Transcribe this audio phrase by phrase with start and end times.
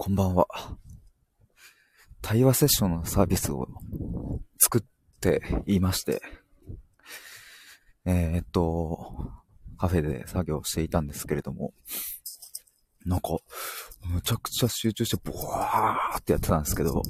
[0.00, 0.46] こんばんは。
[2.22, 3.66] 対話セッションのサービスを
[4.56, 4.82] 作っ
[5.20, 6.22] ていまして、
[8.06, 9.32] えー、っと、
[9.76, 11.74] カフェで作業していたんですけれども、
[13.06, 13.38] なんか、
[14.04, 17.02] むちゃくちゃ集中して、ボワーってやってたんですけど、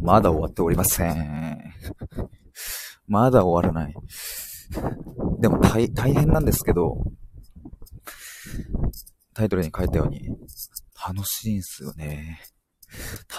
[0.00, 1.72] まだ終わっておりません。
[3.06, 3.94] まだ終わらない。
[5.38, 7.04] でも大大変なんですけど、
[9.38, 10.36] タイトルに書いたように、
[11.06, 12.40] 楽しいんすよね。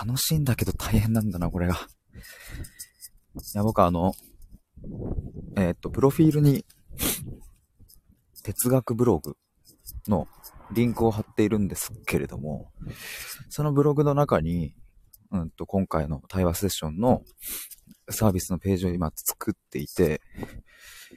[0.05, 1.76] 楽しいんだけど大変なんだな、これが。
[1.76, 1.77] い
[3.54, 4.13] や、僕あの、
[5.55, 6.66] えー、っと、プロフィールに、
[8.44, 9.36] 哲学ブログ
[10.08, 10.27] の
[10.72, 12.72] リンクを貼っているんですけれども、
[13.50, 14.73] そのブログの中に、
[15.31, 17.23] うんと、今回の対話セッションの
[18.09, 20.22] サービスのページを今作っていて、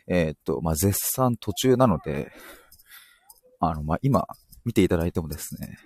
[0.09, 2.33] えー、っと、まあ、絶賛途中なので、
[3.61, 4.27] あの、まあ、今、
[4.65, 5.77] 見ていただいてもですね、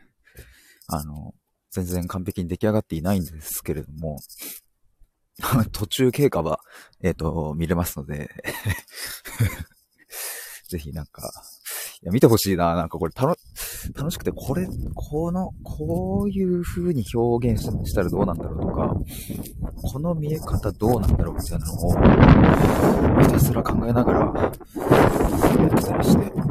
[0.89, 1.35] あの、
[1.71, 4.19] 全然完璧に出来上がっていないんですけれども、
[5.73, 6.61] 途中経過は、
[7.03, 8.31] えっ、ー、と、見れますので
[10.69, 11.31] ぜひなんか、
[12.03, 12.75] いや、見てほしいな。
[12.75, 13.39] なんかこれ楽、
[13.95, 18.95] 楽しくて、これ、この、こういう風に表現したらどうなんだろうとか、
[19.83, 21.93] この見え方どうなんだろうみたいなのを、
[23.23, 24.55] ひたすら考えながら、やっ
[25.77, 26.43] てたりして、な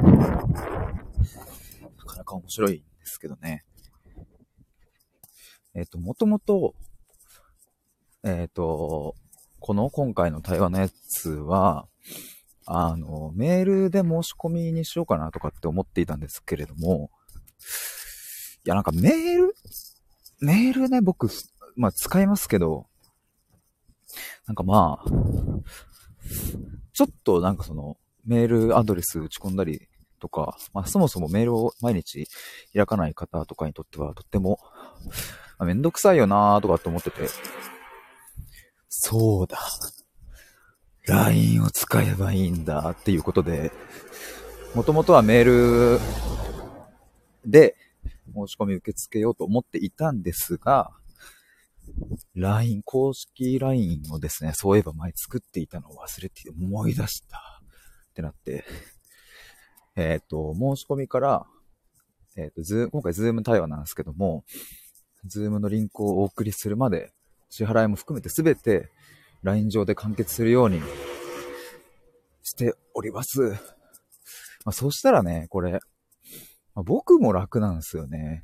[2.06, 3.65] かなか面白いんですけどね。
[5.76, 6.74] えっ、と、もともと、
[8.24, 9.16] えっ、と、
[9.60, 11.88] この今回の対話のやつは、
[12.66, 17.12] あの、メールで申し込みにしようかなとかって思っていたんですけれども、
[18.66, 19.56] いや、なんかメール、
[20.40, 21.30] メールね、僕、
[21.76, 22.88] まあ使いますけど、
[24.48, 25.10] なんかまあ、
[26.94, 29.88] ちょっとなんかその、メールアドレス打ち込んだり
[30.20, 32.28] とか、まあ、そもそもメールを毎日
[32.74, 34.60] 開かない方とかにとってはとっても、
[35.66, 37.28] めんどくさいよなーとかって思ってて、
[38.90, 39.60] そうだ。
[41.08, 43.72] LINE を使えばいいんだっていうことで、
[44.74, 46.00] もともとはメール
[47.46, 47.76] で
[48.34, 50.92] 申し込み受け付けようと思っていたんですが、
[52.36, 58.66] LINE、公式 LINE をですね、そういえば前作っていたのを忘れて思い出したってなって、
[59.96, 61.46] えっ、ー、と、申し込みから、
[62.36, 64.44] えっ、ー、と、ズ今回 Zoom 対話なんですけども、
[65.26, 67.12] Zoom のリンクをお送りするまで、
[67.50, 68.90] 支払いも含めてすべて
[69.44, 70.82] LINE 上で完結するように
[72.44, 73.42] しております。
[73.42, 73.58] ま
[74.68, 75.74] あ、そしたらね、これ、
[76.74, 78.44] まあ、僕も楽なんですよね。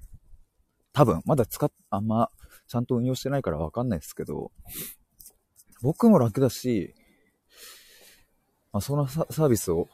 [0.94, 2.30] 多分、まだ使っ、あんま、
[2.68, 4.52] ちゃんと運用してないからわかんないですけど、
[5.82, 6.94] 僕も楽だし、
[8.72, 9.88] まあ、そのサービスを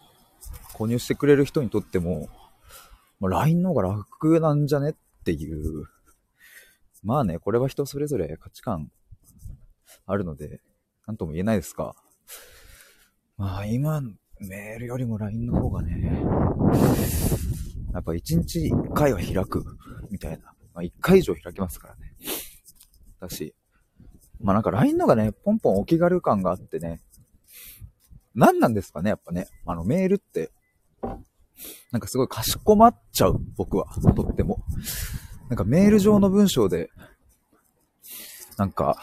[0.73, 2.27] 購入してくれる人にとっても、
[3.19, 4.93] まあ、LINE の方が楽なんじゃねっ
[5.23, 5.85] ていう。
[7.07, 8.91] まあね、これは人それぞれ価値観
[10.05, 10.59] あるので、
[11.05, 11.95] なんとも言えないですが、
[13.37, 14.01] まあ今、
[14.41, 16.21] メールよりも LINE の方がね、
[17.93, 19.63] やっぱ1日1回は開く、
[20.11, 20.51] みたいな。
[20.73, 22.13] まあ1回以上開きますからね。
[23.21, 23.55] だし、
[24.41, 26.99] まあなんか LINE のがね、ポンポンお気軽感があってね、
[28.35, 29.47] 何なんですかね、やっぱね。
[29.65, 30.51] あのメールって、
[31.93, 33.85] なんかすごいかしこまっちゃう、僕は。
[34.13, 34.65] とっても。
[35.49, 36.89] なんかメール上の文章で、
[38.57, 38.97] なんか、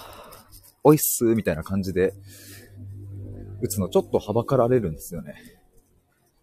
[0.83, 2.13] おいっすみたいな感じで、
[3.63, 5.37] 打つのちょっとはばかられるんですよね。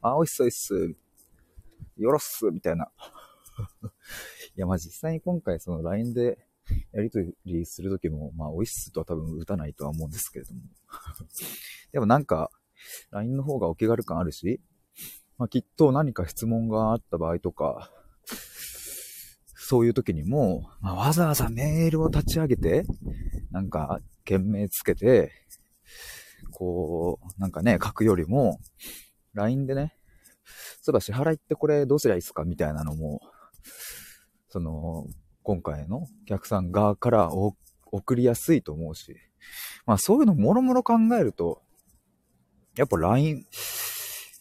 [0.02, 0.96] あ、おいっすおいっす。
[1.98, 2.92] よろっすみたいな。
[4.58, 6.40] いや、まあ、実際に今回その LINE で
[6.94, 10.62] やりとりするときも、まあ、おいっすとは多分打たないとは思うんですけれども。
[11.92, 12.50] でもなんか、
[13.12, 14.62] LINE の方がお気軽感あるし、
[15.38, 17.92] まあ、きっと何か質問があった場合とか、
[19.72, 22.84] そういう時にも、まあ、わざわざメールを立ち上げて、
[23.52, 25.32] なんか、件名つけて、
[26.52, 28.60] こう、なんかね、書くよりも、
[29.34, 29.96] LINE でね、
[30.82, 33.22] そういえば支払いってこれどうすりゃいいっすかみたいなのも、
[34.50, 35.08] その、
[35.42, 39.16] 今回のお客さん側から送りやすいと思うし、
[39.86, 41.62] まあそういうのもろもろ考えると、
[42.76, 43.46] やっぱ LINE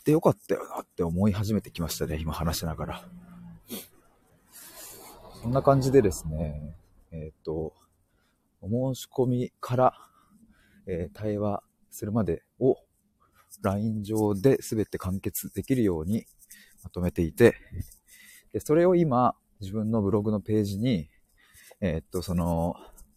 [0.04, 3.04] でよかったよなって思い始めてきましたね、今話しながら。
[5.42, 6.76] そんな感じでですね、
[7.12, 7.72] えっ、と、
[8.60, 9.94] お申し込みから、
[10.87, 12.76] えー、対話するまでを
[13.62, 16.26] LINE 上で全て完結できるように
[16.84, 17.56] まとめていて、
[18.52, 21.08] で、それを今、自分のブログのページに、
[21.81, 22.75] えー、っと、その、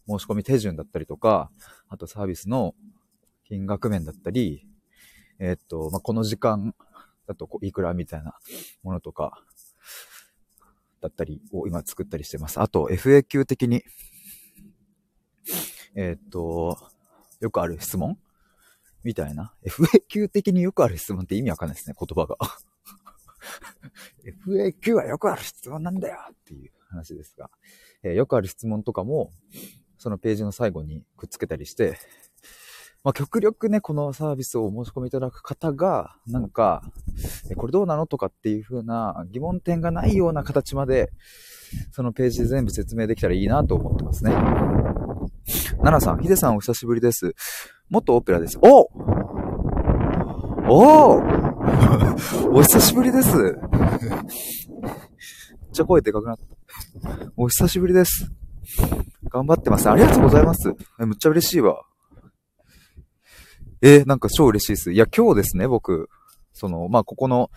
[0.08, 1.50] 申し込み手順だったりとか、
[1.88, 2.74] あとサービスの
[3.46, 4.66] 金額面だったり、
[5.38, 6.74] えー、っと、まあ、この時間
[7.26, 8.34] だといくらみたいな
[8.82, 9.44] ものとか、
[11.04, 12.58] だったりを今作ったりしてます。
[12.62, 13.84] あと、FAQ 的に、
[15.94, 16.78] えっ、と、
[17.40, 18.18] よくある質問
[19.02, 19.52] みたいな。
[19.66, 22.38] FAQ 的によくある質問って意味わかんないですね、言葉が。
[24.48, 27.50] FAQ はよくある質問なんだよっていう話ですが、
[28.02, 29.30] えー、よくある質問とかも、
[29.98, 31.98] そのページの最後にくっつけたりして、
[33.04, 36.82] まあ、極力ね、このサービスをお申し込みいただく方が、なんか、
[37.50, 41.12] え、これどうなのとかっていう風な疑問点がないような形まで、
[41.92, 44.30] そのページで全部説明できたらいいなと思ってますね。
[44.30, 47.34] 奈々さん、ヒデさんお久しぶりです。
[47.90, 48.58] 元オペラです。
[48.62, 48.88] お
[50.66, 51.20] お
[52.56, 53.36] お久しぶりです。
[53.36, 53.54] めっ
[55.72, 56.44] ちゃ声でかくなった。
[57.36, 58.32] お久しぶりです。
[59.28, 59.90] 頑張ってます。
[59.90, 60.72] ありがとうございます。
[60.98, 61.84] え、むっちゃ嬉しいわ。
[63.86, 64.92] えー、なんか超嬉しいです。
[64.92, 66.08] いや、今日ですね、僕、
[66.54, 67.50] その、まあ、ここの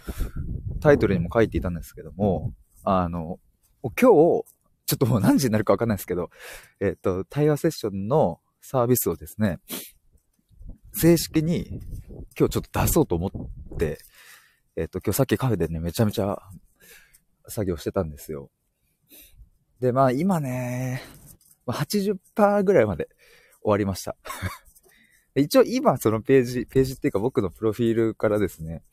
[0.81, 2.51] タイトルにも書いていたんですけども、
[2.83, 3.39] あの、
[3.81, 6.29] 今日、ちょっともう何時になるかわかんないですけど、
[6.81, 9.59] えっ、ー、と、対話セッションのサービスをですね、
[10.91, 13.99] 正式に今日ちょっと出そうと思って、
[14.75, 16.41] えっ、ー、と、今日さっきカフェでね、めちゃめちゃ
[17.47, 18.49] 作業してたんですよ。
[19.79, 21.03] で、まあ今ね、
[21.67, 23.07] 80%ぐらいまで
[23.61, 24.17] 終わりました。
[25.41, 28.83] 一応今そのページ、ページっていうか僕のプロフィールからですね、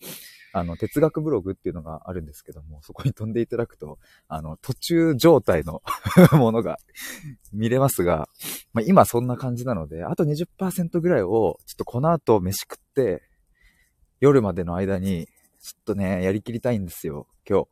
[0.57, 3.99] あの、哲学ブログっていうのがあるんですけども、そこに飛んでいただくと、
[4.29, 5.83] あの、途中状態の
[6.39, 6.79] ものが
[7.53, 8.29] 見れますが、
[8.73, 13.25] まあ、今そんな感じなので、あと20%ぐらいを、ちょっとこの後飯食って、
[14.21, 15.27] 夜までの間に、
[15.61, 17.69] ちょっとね、やりきりたいんですよ、今日。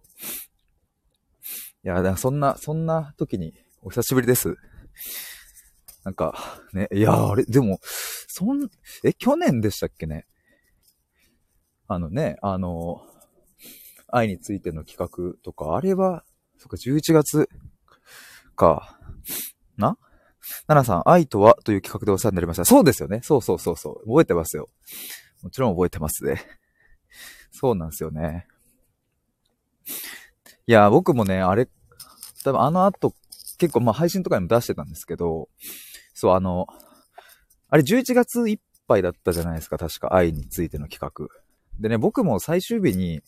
[1.85, 4.57] いや、そんな、そんな時に、お久しぶりです。
[6.05, 8.69] なんか、ね、いや、あれ、でも、そん、
[9.05, 10.27] え、去年でしたっけね？
[11.87, 13.03] あのね、あの、
[14.09, 16.25] 愛についての企画とか、あれは、
[16.59, 17.49] そっか、11月
[18.57, 18.99] か、
[19.77, 19.97] な？
[20.67, 22.65] 奈々さん、愛とはという企画でお世話になりました。
[22.65, 23.21] そうですよね。
[23.23, 24.09] そうそうそうそう。
[24.09, 24.69] 覚えてますよ。
[25.43, 26.43] もちろん覚えてますね。
[27.53, 28.47] そうなんですよね。
[30.67, 31.69] いや、僕もね、あれ、
[32.45, 33.15] 多分あの後、
[33.59, 35.49] 結構まあ配信とかにも出してたんですけど、
[36.15, 36.67] そう、あの、
[37.69, 41.29] あれ11月いっぱいだったじゃないですか、確か愛についての企画。
[41.81, 43.23] でね、僕も最終日に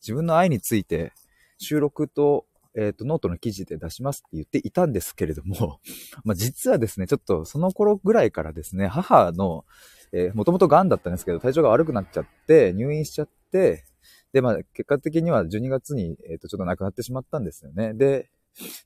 [0.00, 1.12] 自分の愛について
[1.58, 5.80] 収録と、えっ、ー、と、ノートの記事で出しますって言っていたんですけれども、
[6.24, 9.66] まあ、実はですね、ちょっとその頃ぐらいからですね、母の、
[10.12, 13.84] えー、もともと癌だったんですけど、体調が悪くなっちゃって、入院しちゃって、
[14.32, 17.92] で、まあ、結果的には12月に、えっ、ー、と、ちょっと亡くなってしまったんですよね。
[17.92, 18.30] で、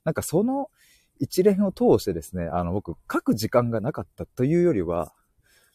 [0.03, 0.69] なんかその、
[1.19, 5.13] 一連を通してですね、あの、僕、書く時間がなかったというよりは、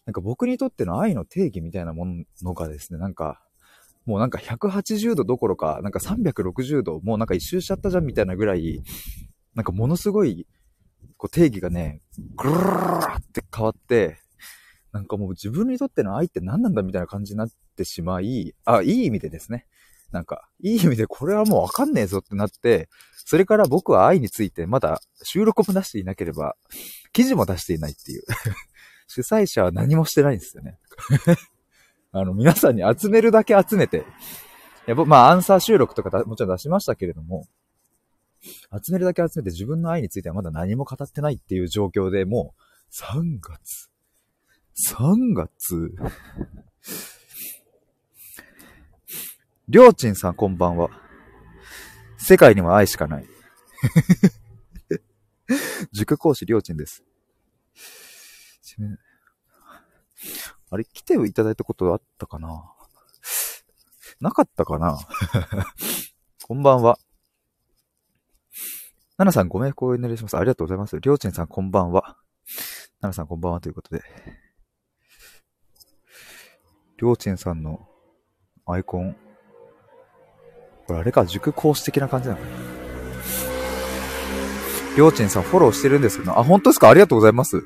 [0.06, 2.06] なんか僕にとっての愛の定義みたいなも
[2.42, 3.42] のがですね、なんか、
[4.04, 8.82] もうなんか180度どころか、なんか360度、もうなんか一周しちゃったじゃんみたいなぐらい、
[9.54, 10.46] なんかものすごい、
[11.16, 12.00] こう定義がね、
[12.36, 14.18] ぐるーって変わって、
[14.92, 19.66] なんかもう自分にとっての愛って何なんだみたいな感じになってしまい、あ、いい意味でですね。
[20.12, 22.88] なんか、いい意味でこれはもうわかんねえぞってなって、
[23.24, 26.54] それから僕は愛についてまだ収録も出していなければ、
[27.12, 28.22] 記事も出していないっていう。
[29.08, 30.78] 主催者は何もしてないんですよね。
[32.12, 34.04] あの、皆さんに集めるだけ集めて、
[34.86, 37.46] いや、まあ、アンサー収録とかもちろん出しましたけれども、
[38.84, 43.90] 集めるだけ集めて自分の愛についてはまだ何も語ってないっていう状況でもう、3月。
[44.94, 45.94] 3月。
[49.72, 50.90] りょうちんさんこんばんは。
[52.18, 53.26] 世界には愛しかない。
[55.92, 57.02] 塾講師りょうちんです。
[60.68, 62.70] あれ、来ていただいたことあったかな？
[64.20, 64.98] なかったかな？
[66.44, 66.98] こんばんは。
[69.16, 70.36] ななさんご冥福をお祈りします。
[70.36, 71.00] ありがとうございます。
[71.00, 72.18] りょうちんさんこんばんは。
[73.00, 74.04] ななさんこんばんはということで。
[76.98, 77.88] りょうちんさんの
[78.66, 79.16] アイコン、
[80.86, 82.52] これあれか、塾講師的な感じなのかな？
[84.96, 86.90] りょうちんさんフォローしてるんですけど、あ、本当ですか？
[86.90, 87.62] ありがとうございます。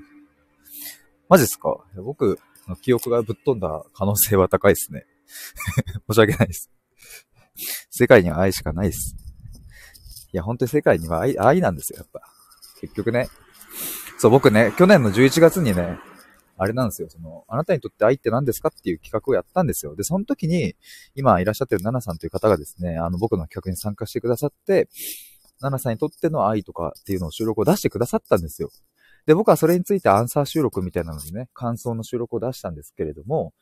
[1.28, 1.76] マジっすか？
[1.96, 5.06] 僕の記憶がぶっ飛んだ可能性は高いですね。
[6.08, 6.70] 申し訳ないです。
[7.90, 9.16] 世界には愛しかないです。
[10.32, 12.20] いや、本当に世界には愛、愛なんですよ、やっぱ。
[12.80, 13.28] 結局ね。
[14.18, 15.98] そう、僕ね、去年の11月にね、
[16.58, 19.94] あれなんですよ、その、あなたにとって愛って何ですかっていう企画をやったんですよ。
[19.94, 20.74] で、その時に、
[21.14, 24.88] 今いらっしゃってるナナさんという方がですね、あの、僕の企画に参加してくださって、
[25.60, 28.70] ナナさんにとっての愛とかっていうのを収録を出してくださったんですよ。
[29.26, 33.52] で、僕はそれについてアンサー収録みたいなのでね、感想の収録を出したんですけれども、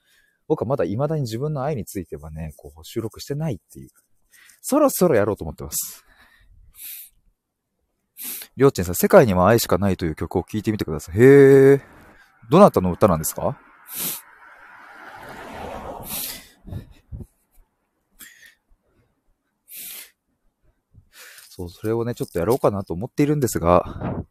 [0.46, 3.88] 僕はまだ未だに自分の愛についてはね、こう収録してないっていう。
[4.60, 6.04] そろそろやろうと思ってます。
[8.56, 11.18] りょうちんさん、世界には愛しかないという曲を聴いてみてください。
[11.18, 11.93] へえ。
[12.50, 13.58] どなたの歌なんですか？
[21.48, 24.24] そう、それをね、ちょっとやろうかなと思っているんですが、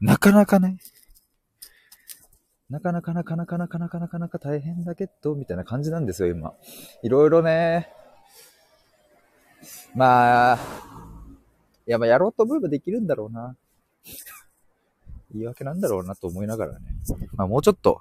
[0.00, 0.78] なかなかね、
[2.70, 6.54] なかなかなかなかなかなかなかなか大変だけど、みたいな感じなんですよ、今。
[7.02, 7.92] いろいろね、
[9.94, 10.58] まあ、
[11.86, 13.56] いや、まあ、やろうと思えばできるんだろうな。
[15.32, 16.86] 言い訳なんだろうなと思いながらね。
[17.34, 18.00] まあ、もうちょっと、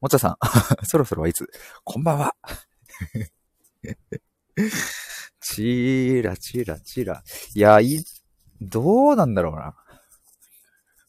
[0.00, 0.36] もちゃさん、
[0.86, 1.48] そろそろはいつ
[1.84, 2.34] こんばんは。
[5.40, 7.22] チーラ、チラ、チラ。
[7.54, 8.04] いや、い、
[8.60, 9.74] どうなんだろうな。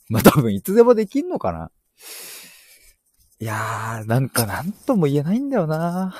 [0.10, 1.72] まあ、多分いつでもできんのかな。
[3.40, 6.14] いやー、なんかなんとも言えないんだよな。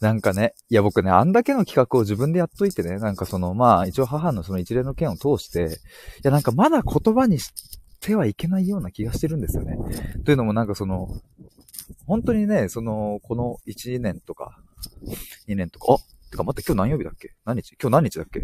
[0.00, 5.66] なんかね、いや僕ね、あんだけの企画を自分でやっといてね、なんかその、まあ一応母のその一連の件を通して、い
[6.22, 7.52] やなんかまだ言葉にし
[8.00, 9.76] てはいけないような気がしてるんですよね。
[10.24, 11.08] というのもなんかその、
[12.06, 14.58] 本当にね、その、この1年とか、
[15.48, 15.98] 2年とか、あ
[16.30, 17.34] てか待って今日何曜日だっけ？
[17.44, 17.72] 何日？
[17.72, 18.40] 今日何日だっけ？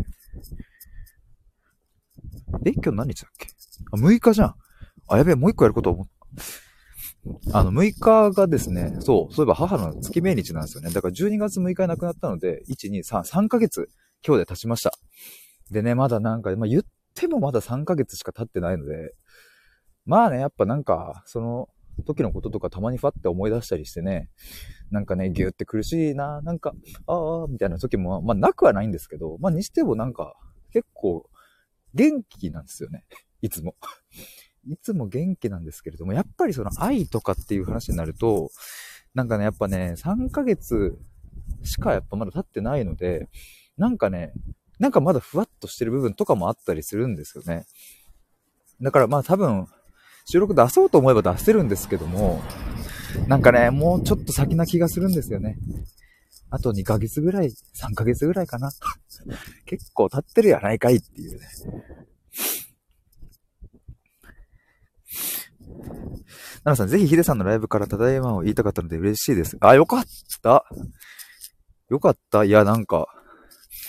[2.66, 2.72] え？
[2.72, 3.48] 今日何日だっけ？
[3.92, 4.54] あ、6日じゃん。
[5.08, 6.65] あ、やべえ、もう一個やること思った。
[7.52, 10.90] あの、6日がですね、そう、そういえば母の月命日なんですよね。
[10.90, 13.88] だから12月6日に亡くなったので、1、2、3、3ヶ月、
[14.26, 14.92] 今日で経ちました。
[15.71, 16.83] でね、まだなんか、まあ、言っ
[17.14, 19.14] てもまだ3ヶ月しか経ってないので、
[20.04, 21.68] まあね、やっぱなんか、その
[22.04, 24.30] 時のこととかたまにファって思い出したりしてね、
[24.90, 26.75] なんかね、ぎゅって苦しいな、なんか、
[27.06, 30.35] ああ、みたいな時も、まあなくはないんですけど、まあにしてもなんか、
[30.73, 31.28] 結構、
[31.95, 33.04] 元気なんですよね。
[33.40, 33.75] いつも。
[34.66, 38.50] いつも元気なんですけれども、やっぱりその愛とかっていう話になると、
[39.14, 40.99] なんかね、やっぱね、3ヶ月
[41.64, 43.28] しかやっぱまだ経ってないので、
[43.76, 44.32] なんかね、
[44.78, 47.66] なんかまだふわっとしてる部分とかもあったりするんですよね。
[48.82, 49.66] だからまあ多分、
[50.26, 52.42] 収録出そうと思えば出せるんですけども、
[53.28, 55.58] なんかね、もうちょっと先な気がするんですよね。
[56.50, 58.70] あと2ヶ月ぐらい、3ヶ月ぐらいかな。
[59.64, 61.46] 結構経ってるやないかいっていうね。
[65.87, 69.57] 奈々さん、ぜひヒデさんのライブからただいまを言いたかったので嬉しいです。
[69.61, 70.05] あ、よかっ
[70.43, 70.64] た
[71.88, 73.09] よかったいや、なんか、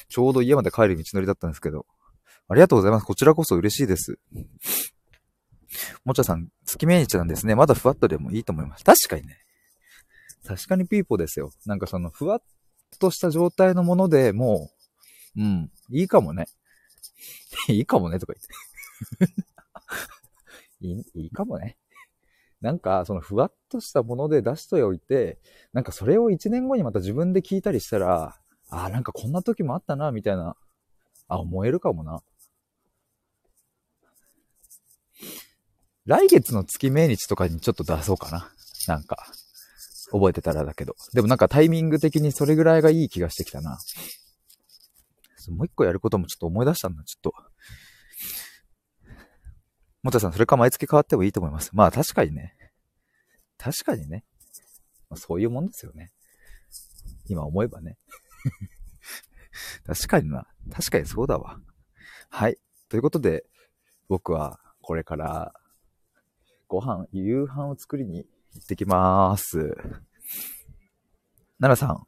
[0.10, 1.86] ちょうど家まで帰る道のりだったんですけど。
[2.50, 3.06] ありがとうございます。
[3.06, 4.20] こちらこそ嬉しいです。
[6.06, 7.56] もちゃさん、月命日なんですね。
[7.56, 8.84] まだふわっとでもいいと思います。
[8.84, 9.38] 確かにね。
[10.46, 11.52] 確かにピーポーですよ。
[11.66, 12.42] なんかその、ふわっ
[13.00, 14.70] とした状態のものでも
[15.36, 16.46] う、うん、いいかもね。
[17.68, 19.34] いいかもね、とか言って。
[20.88, 21.78] いい、いいかもね。
[22.62, 25.40] なんか、そのふわっとしたもので出しておいて、
[25.74, 30.56] なんかそれを1年後にまた自分で聞いたりしたら、ああ、なんかこんな時もあったな、みたいな、
[31.28, 32.22] あ、思えるかもな。
[36.06, 38.50] 来月の月命日とかにちょっと出そうかな。
[38.88, 39.28] なんか、
[40.12, 40.96] 覚えてたらだけど。
[41.14, 43.78] でもなんかタイミング的にそれぐらいがいい気がしてきたな。
[45.50, 47.34] もう一個やることもちょっと思い出したんだ、ちょっと。
[50.08, 51.72] もたさん、それか毎月変わってもいいと思います。
[51.74, 52.56] まあ確かにね。
[53.58, 54.24] 確かにね。
[55.10, 56.14] まあ、そういうもんですよね。
[57.28, 57.98] 今思えばね。
[59.86, 60.48] 確かにな。
[60.72, 61.60] 確かにそうだわ。
[62.30, 62.58] はい。
[62.88, 63.46] ということで、
[64.08, 65.54] 僕はこれから
[66.70, 69.76] ご飯、夕飯を作りに行ってきまーす。
[71.60, 72.08] 奈良さん、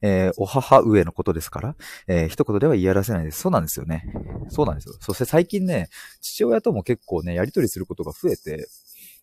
[0.00, 3.40] えー、お母上のことですから、えー、一言では言い表せないです。
[3.40, 4.04] そうなんですよね。
[4.48, 4.94] そうなんですよ。
[5.00, 5.88] そして最近ね、
[6.20, 8.68] 父親とも結構ね、やりとりすることが増えて、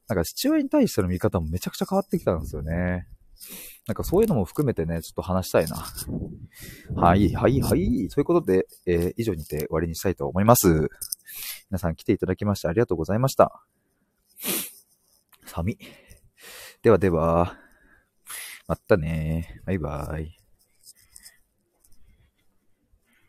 [0.08, 3.08] なんか父親に対しての見方もめちゃくちゃ変わってきたんですよね。
[3.88, 5.86] なんかそういうのも含めてね、ちょっと話したいな。
[6.96, 8.08] はい、はい、はい。
[8.10, 10.90] ということで、えー、以上にて終わりにしたいと思います。
[11.70, 13.64] 皆さん来ていただきましてありがとうございました。
[15.46, 15.78] 寒い。
[16.82, 17.58] ではでは、
[18.68, 19.62] またね。
[19.66, 20.45] バイバイ。